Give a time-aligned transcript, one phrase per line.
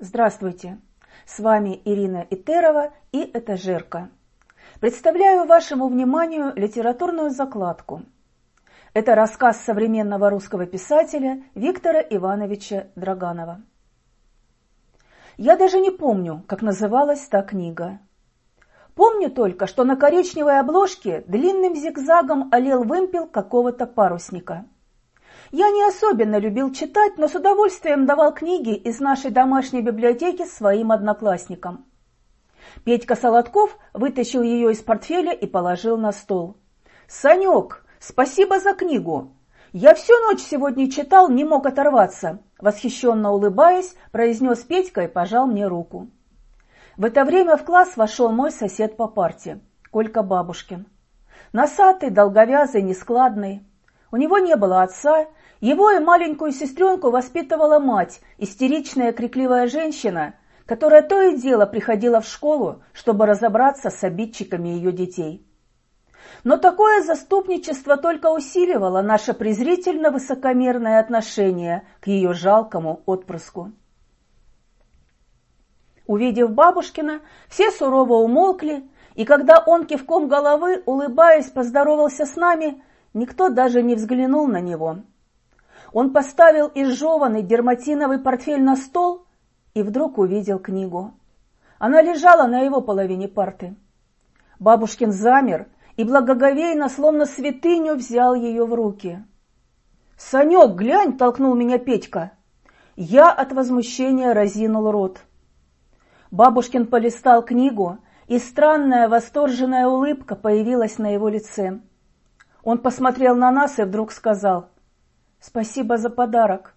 [0.00, 0.80] Здравствуйте!
[1.24, 4.10] С вами Ирина Итерова и Этажерка.
[4.80, 8.02] Представляю вашему вниманию литературную закладку.
[8.92, 13.62] Это рассказ современного русского писателя Виктора Ивановича Драганова.
[15.36, 18.00] Я даже не помню, как называлась та книга.
[18.96, 24.66] Помню только, что на коричневой обложке длинным зигзагом олел вымпел какого-то парусника–
[25.50, 30.92] я не особенно любил читать, но с удовольствием давал книги из нашей домашней библиотеки своим
[30.92, 31.86] одноклассникам.
[32.84, 36.56] Петька Солодков вытащил ее из портфеля и положил на стол.
[37.06, 39.32] «Санек, спасибо за книгу!
[39.72, 45.66] Я всю ночь сегодня читал, не мог оторваться!» Восхищенно улыбаясь, произнес Петька и пожал мне
[45.66, 46.08] руку.
[46.96, 50.86] В это время в класс вошел мой сосед по парте, Колька Бабушкин.
[51.52, 53.66] Носатый, долговязый, нескладный.
[54.14, 55.26] У него не было отца,
[55.60, 60.36] его и маленькую сестренку воспитывала мать, истеричная крикливая женщина,
[60.66, 65.44] которая то и дело приходила в школу, чтобы разобраться с обидчиками ее детей.
[66.44, 73.72] Но такое заступничество только усиливало наше презрительно высокомерное отношение к ее жалкому отпрыску.
[76.06, 82.80] Увидев бабушкина, все сурово умолкли, и когда он кивком головы, улыбаясь, поздоровался с нами,
[83.14, 84.98] никто даже не взглянул на него–
[85.94, 89.26] он поставил изжеванный дерматиновый портфель на стол
[89.74, 91.14] и вдруг увидел книгу.
[91.78, 93.76] Она лежала на его половине парты.
[94.58, 99.24] Бабушкин замер и благоговейно, словно святыню, взял ее в руки.
[100.16, 102.32] «Санек, глянь!»– толкнул меня Петька.
[102.96, 105.20] Я от возмущения разинул рот.
[106.32, 111.80] Бабушкин полистал книгу, и странная восторженная улыбка появилась на его лице.
[112.64, 114.70] Он посмотрел на нас и вдруг сказал,
[115.38, 116.74] Спасибо за подарок.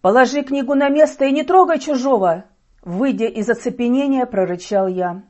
[0.00, 2.44] Положи книгу на место и не трогай чужого,
[2.82, 5.22] выйдя из оцепенения, прорычал я.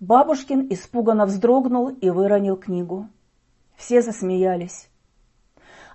[0.00, 3.08] Бабушкин испуганно вздрогнул и выронил книгу.
[3.76, 4.90] Все засмеялись.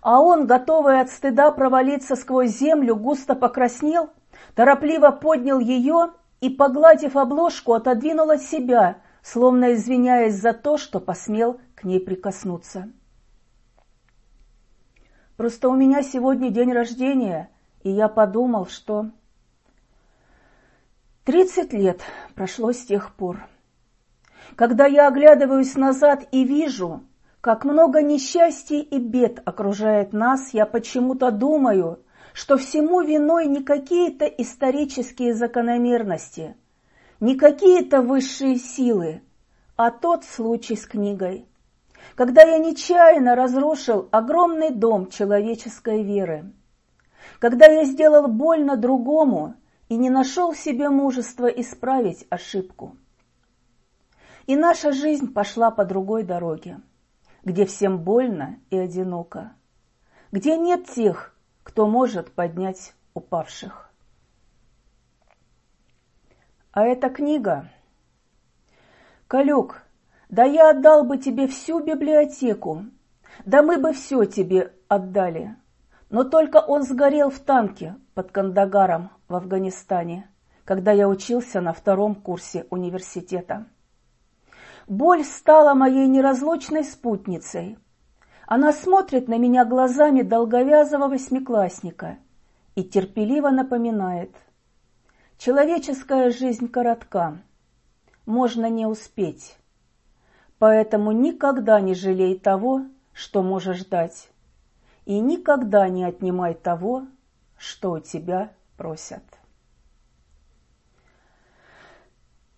[0.01, 4.09] А он, готовый от стыда провалиться сквозь землю, густо покраснел,
[4.55, 11.59] торопливо поднял ее и, погладив обложку, отодвинул от себя, словно извиняясь за то, что посмел
[11.73, 12.91] к ней прикоснуться.
[15.35, 17.49] Просто у меня сегодня день рождения,
[17.81, 19.09] и я подумал, что...
[21.23, 22.01] Тридцать лет
[22.35, 23.47] прошло с тех пор.
[24.55, 27.01] Когда я оглядываюсь назад и вижу,
[27.41, 31.99] как много несчастий и бед окружает нас, я почему-то думаю,
[32.31, 36.55] что всему виной не какие-то исторические закономерности,
[37.25, 39.21] не какие-то высшие силы,
[39.75, 41.45] а тот случай с книгой–
[42.13, 46.53] когда я нечаянно разрушил огромный дом человеческой веры,
[47.39, 49.55] когда я сделал больно другому
[49.89, 52.95] и не нашел в себе мужества исправить ошибку.
[54.45, 56.79] И наша жизнь пошла по другой дороге,
[57.43, 59.53] где всем больно и одиноко,
[60.31, 63.91] где нет тех, кто может поднять упавших.
[66.75, 67.69] А эта книга...
[69.27, 69.81] Калюк,
[70.27, 72.83] да я отдал бы тебе всю библиотеку,
[73.45, 75.55] да мы бы все тебе отдали.
[76.09, 80.29] Но только он сгорел в танке под Кандагаром в Афганистане,
[80.65, 83.67] когда я учился на втором курсе университета.
[84.85, 87.79] Боль стала моей неразлучной спутницей.
[88.47, 92.17] Она смотрит на меня глазами долговязого восьмиклассника
[92.75, 94.35] и терпеливо напоминает.
[95.37, 97.37] Человеческая жизнь коротка,
[98.25, 99.57] можно не успеть.
[100.57, 104.29] Поэтому никогда не жалей того, что можешь дать,
[105.05, 107.07] и никогда не отнимай того,
[107.57, 109.23] что у тебя просят.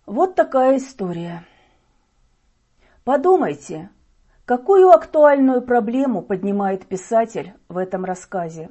[0.06, 1.44] Вот такая история.
[3.04, 3.90] Подумайте,
[4.44, 8.70] какую актуальную проблему поднимает писатель в этом рассказе.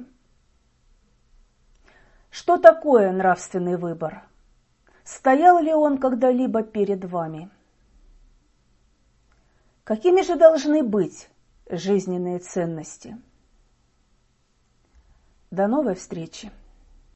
[2.38, 4.22] Что такое нравственный выбор?
[5.02, 7.50] Стоял ли он когда-либо перед вами?
[9.82, 11.28] Какими же должны быть
[11.68, 13.20] жизненные ценности?
[15.50, 16.52] До новой встречи!